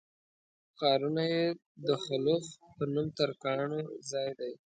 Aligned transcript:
ښارونه 0.77 1.23
یې 1.33 1.45
د 1.87 1.89
خلُخ 2.03 2.43
په 2.75 2.83
نوم 2.93 3.07
ترکانو 3.19 3.79
ځای 4.11 4.29
دی. 4.39 4.53